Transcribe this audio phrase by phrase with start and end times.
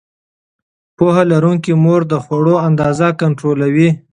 [0.97, 3.89] پوهه لرونکې مور د خوړو اندازه کنټرولوي.